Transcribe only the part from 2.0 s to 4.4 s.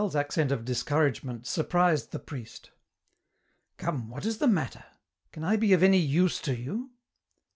the priest." Come, what is